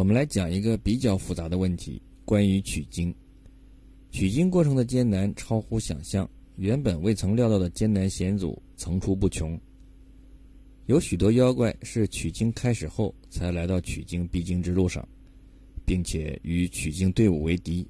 [0.00, 3.14] 我们来讲一个比较复杂的问题，关于取经。
[4.10, 6.26] 取经过程的艰难超乎想象，
[6.56, 9.60] 原本未曾料到的艰难险阻层出不穷。
[10.86, 15.06] 有许多妖怪是取经开始后才来到取经必经之路上，
[15.84, 17.86] 并且与取经队伍为敌。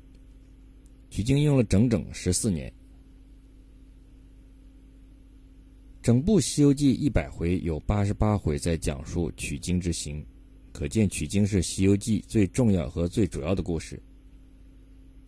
[1.11, 2.73] 取经用了整整十四年。
[6.03, 10.27] 整部《西游记》一百回有八十八回在讲述取经之行，
[10.73, 14.01] 可见取经是《西游记》最重要和最主要的故事。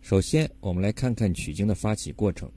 [0.01, 2.51] 首先，我们来看看取经的发起过程。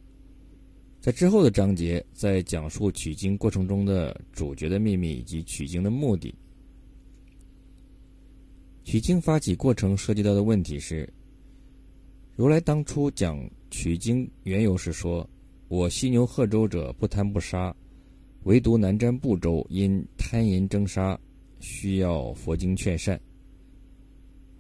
[1.00, 6.34] 在之后的章节，在讲述取经过程中的主角的秘密以及取经的目的。
[8.82, 11.08] 取经发起过程涉及到的问题是：
[12.34, 13.38] 如来当初讲
[13.70, 15.28] 取经缘由时说
[15.68, 17.74] ：“我犀牛贺州者不贪不杀。”
[18.44, 21.18] 唯独南瞻部洲因贪淫征杀，
[21.60, 23.18] 需要佛经劝善；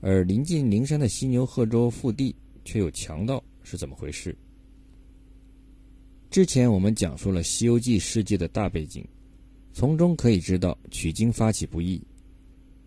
[0.00, 4.36] 而临近灵山的犀牛贺州腹地却有强盗，是怎么回事？
[6.30, 9.06] 之前我们讲述了《西游记》世界的大背景，
[9.72, 12.02] 从中可以知道取经发起不易，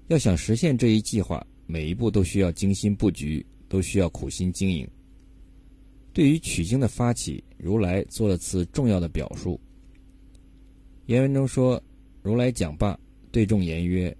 [0.07, 4.87] 要想实现这一计划，每一步都需要精心布局，都需要苦心经营。
[6.11, 9.59] 对于取经的发起，如来做了次重要的表述。
[11.05, 11.81] 原文中说
[12.21, 12.99] ：“如来讲罢，
[13.31, 14.15] 对众言曰：‘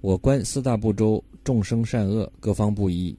[0.00, 3.16] 我观四大部洲众生善恶各方不一。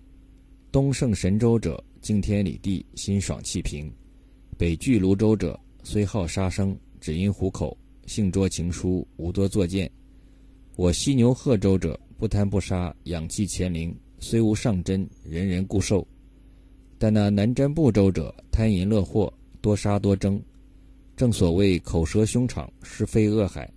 [0.72, 3.90] 东胜神州者，敬天理地，心爽气平；
[4.58, 9.90] 北俱泸州者，虽好杀生，只因虎口，性拙情疏，无多作践。
[10.76, 16.06] 我犀牛贺州者，不贪不杀，养气乾灵，虽无上真，人人固受。
[17.00, 20.40] 但那南瞻部洲者，贪淫乐祸，多杀多争。’”
[21.16, 23.68] 正所谓口舌凶场，是非恶海。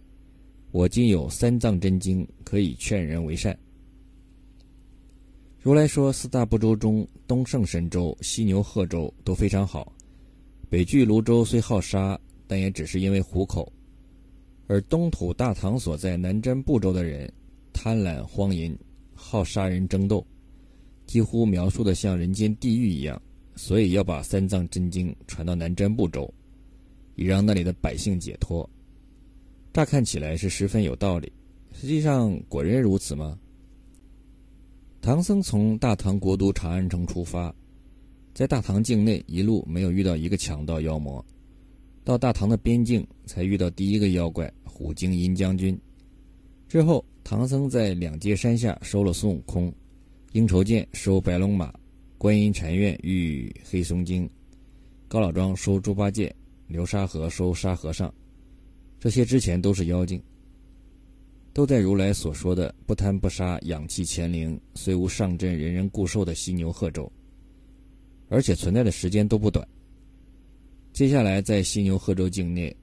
[0.72, 3.58] 我今有三藏真经，可以劝人为善。
[5.60, 9.92] 如来说，四大部洲中，东胜神州、西牛贺州都非常好。
[10.68, 13.70] 北距泸州虽好杀，但也只是因为虎口；
[14.69, 17.30] 而东土大唐所在南瞻部洲的人，
[17.72, 18.78] 贪婪荒淫，
[19.12, 20.25] 好杀人争斗，
[21.04, 23.20] 几乎描述的像人间地狱一样。
[23.56, 26.32] 所以要把三藏真经传到南瞻部洲。
[27.16, 28.69] 以让那里的百姓解脱。
[29.72, 31.32] 乍看起来是十分有道理，
[31.72, 33.38] 实际上果然如此吗？
[35.00, 37.54] 唐僧从大唐国都长安城出发，
[38.34, 41.25] 在大唐境内一路没有遇到一个强盗妖魔，
[42.03, 45.78] 到大唐的边境才遇到第一个妖怪虎精殷将军。
[46.69, 49.72] 之后，唐僧在两界山下收了孙悟空，
[50.32, 51.72] 鹰愁涧收白龙马，
[52.19, 54.28] 观音禅院遇黑松精，
[55.06, 56.34] 高老庄收猪八戒。
[56.66, 58.14] 流沙河收沙和尚，
[59.00, 60.22] 这些之前都是妖精，
[61.55, 67.10] 都在如来所说的不贪不杀、养气乾灵、虽无上阵人人固受的犀牛贺州，
[68.28, 69.66] 而且存在的时间都不短。
[70.93, 72.77] 接下来在犀牛贺州境内，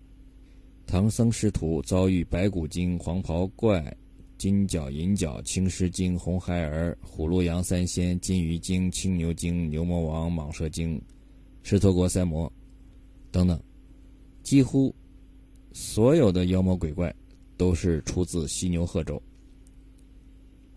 [0.87, 3.95] 唐僧师徒遭遇白骨精、黄袍怪、
[4.39, 10.99] 金角银角、青狮精、红孩儿、虎鹿羊三仙、金鱼精、青牛精、牛魔王、蟒蛇精、
[11.61, 12.51] 狮驼国三魔
[13.29, 13.61] 等等。
[14.41, 14.95] 几乎
[15.79, 17.13] 所有的妖魔鬼怪
[17.55, 19.21] 都是出自犀牛贺州，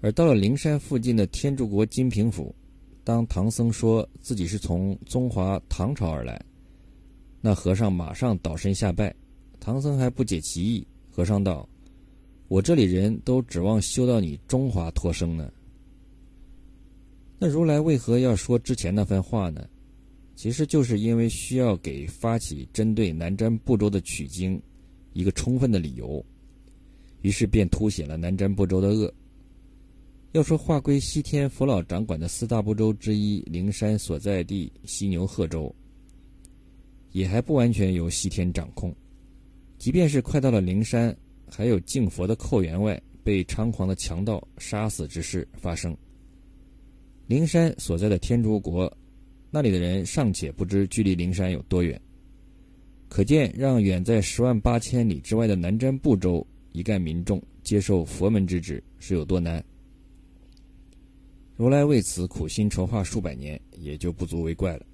[0.03, 2.55] 而到了灵山附近的天竺国金平府，
[3.03, 6.39] 当唐僧说自己是从中华唐朝而来，
[7.41, 9.15] 那和尚马上倒身下拜。
[9.59, 11.67] 唐僧还不解其意，和尚道
[12.49, 15.51] ：“我这里人都指望修到你中华脱生呢。”
[17.41, 19.67] 那如来为何要说之前那番话呢？
[20.37, 24.61] 其实就是因为需要给发起针对南瞻部洲的取经
[25.13, 26.25] 一个充分的理由，
[27.23, 29.13] 于是便凸显了南瞻部洲的恶。
[30.33, 35.75] 要说划归西天佛老掌管的四大部洲之一灵山所在地犀牛贺州，
[37.13, 38.95] 也还不完全由西天掌控。
[39.77, 41.17] 即便是快到了灵山，
[41.49, 45.97] 还有敬佛的寇员外被猖狂的强盗杀死之事发生。
[47.27, 48.93] 灵山所在的天竺国。
[49.53, 52.01] 那里的人尚且不知距离灵山有多远，
[53.11, 59.63] 可见让远在十万八千里之外的南瞻部洲一干民众接受佛门之旨是有多难。
[61.57, 64.87] 如来为此苦心筹划数百年，也就不足为怪了。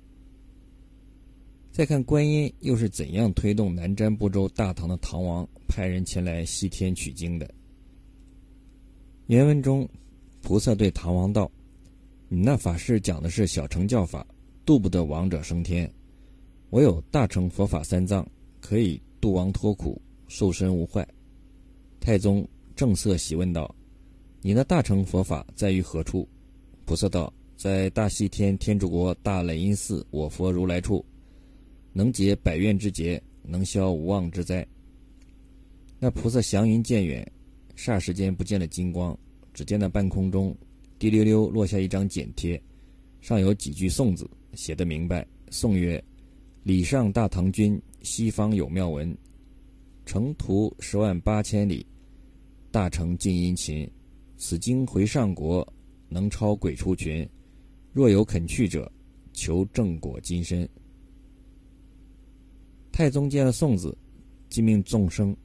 [1.70, 7.48] 再看观音又是怎样推动南瞻部洲大唐的唐王派人前来西天取经的？
[9.26, 9.86] 原文中，
[10.40, 11.52] 菩萨对唐王道
[12.30, 14.26] ：“你那法事讲的是小乘教法。”
[14.64, 15.88] 渡不得亡者升天，
[16.70, 18.26] 唯有大乘佛法三藏
[18.60, 21.06] 可以度亡脱苦，受身无坏。
[22.00, 23.74] 太宗正色喜问道
[24.42, 26.28] ：“你那大乘佛法在于何处？”
[26.84, 31.04] 菩萨道：“在大西天天竺国大雷音寺，我佛如来处，
[31.92, 34.66] 能解百怨之结，能消无妄之灾。”
[35.98, 37.26] 那菩萨祥云渐远，
[37.76, 39.18] 霎时间不见了金光，
[39.54, 40.54] 只见那半空中
[40.98, 42.60] 滴溜溜落下一张简帖，
[43.20, 45.26] 上有几句颂字，写得明白。
[45.50, 46.02] 颂曰
[46.66, 49.16] ：“礼上大唐君，西方有妙文，
[50.04, 51.86] 成途十万八千里，
[52.72, 53.88] 大成尽殷勤。
[54.36, 55.64] 此经回上国，
[56.08, 57.24] 能超鬼出群。
[57.92, 58.90] 若有肯去者，
[59.32, 60.68] 求正果金身。”
[62.90, 63.96] 太宗见了颂子，
[64.48, 65.36] 即命众生。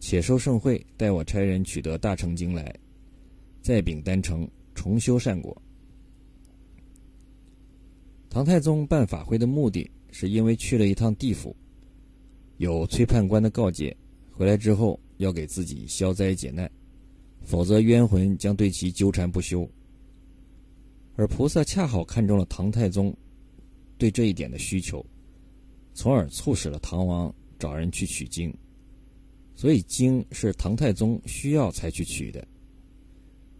[0.00, 2.74] 且收盛会，待我差人取得大乘经来，
[3.60, 5.54] 再禀丹城重修善果。
[8.30, 11.54] 唐太宗办法会的目的是因为去了一趟地府，
[12.56, 13.96] 有崔判官的告诫，
[14.30, 16.70] 回来之后要给自己消灾解难，
[17.42, 19.68] 否则冤魂将对其纠缠不休。
[21.16, 23.14] 而菩萨恰好看中了唐太宗
[23.96, 25.04] 对这一点的需求，
[25.92, 28.52] 从而促使了唐王找人去取经。
[29.54, 32.46] 所以经是唐太宗需要才去取的。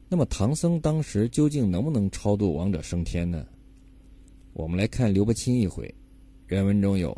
[0.09, 3.45] 那么唐僧当时究竟能不能超度亡者升天呢？
[4.53, 5.93] 我们来看刘伯钦一回，
[6.49, 7.17] 原文中有：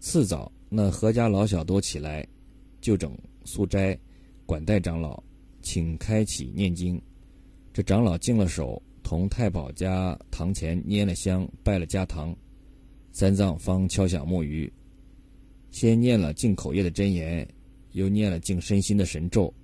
[0.00, 2.26] 次早，那何家老小都起来，
[2.80, 3.98] 就整素斋，
[4.46, 5.22] 管带长老，
[5.62, 7.00] 请开启念经。
[7.72, 12.36] 这长老敬了手，同太保家堂前拈了香，拜了家堂，
[13.12, 14.72] 三藏方敲响木鱼，
[15.70, 17.46] 先念了净口业的真言。
[17.92, 19.54] 又念了净身心的神咒，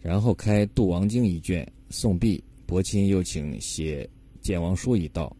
[0.00, 4.08] 然后开《度王经》一卷，送毕，伯钦又请写
[4.40, 5.36] 见王书一道，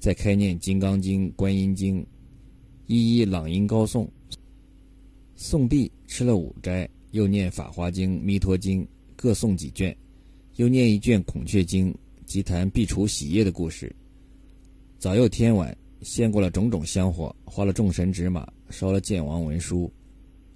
[0.00, 2.00] 再开念《金刚经》《观音经》，
[2.86, 4.08] 一一朗音高诵。
[5.36, 8.82] 诵毕，吃了午斋，又念《法华经》《弥陀经》，
[9.14, 9.94] 各诵几卷，
[10.56, 11.92] 又念一卷《孔雀经》，
[12.24, 13.94] 即谈必除喜业的故事。
[14.98, 19.92] 早又天晚，献过了种种香火，花了众神纸马，烧了见王文书，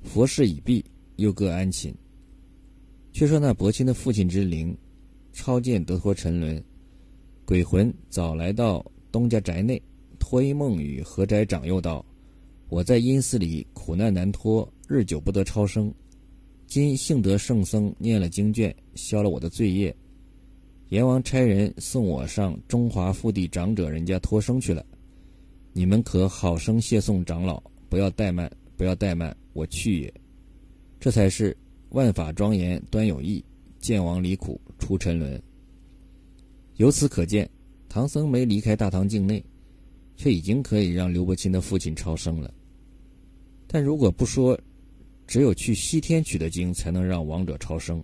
[0.02, 0.82] 佛事已毕。
[1.17, 1.94] 又各安寝。
[3.12, 4.76] 却说那伯钦的父亲之灵，
[5.32, 6.61] 超见得脱沉沦，
[7.44, 9.81] 鬼魂早来到东家宅内，
[10.19, 12.05] 托一梦与何宅长幼道
[12.69, 15.94] ：“我在阴寺里苦难难脱，日久不得超生。
[16.66, 19.94] 今幸得圣僧念了经卷，消了我的罪业。
[20.88, 24.84] 阎王差人送我上中华腹地长者人家托生去了。
[25.72, 30.12] 你们可好生谢送长老，不要怠慢，不要怠慢，我去也。”
[30.99, 31.56] 这才是
[31.90, 33.44] 万法庄严端有意，
[33.78, 35.40] 见王离苦出沉沦。
[36.78, 37.49] 由此可见，
[37.94, 39.41] 唐僧没离开大唐境内，
[40.17, 42.52] 却已经可以让刘伯钦的父亲超生了。
[43.69, 44.58] 但如果不说，
[45.29, 48.02] 只有去西天取的经才能让亡者超生，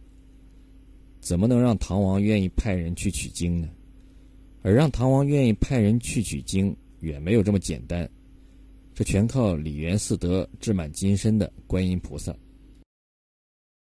[1.20, 3.68] 怎么能让唐王愿意派人去取经呢？
[4.62, 8.08] 而让唐王愿意派人去取经，远没有这么简单。
[8.94, 12.32] 这全靠李元四德智满金身的观音菩萨。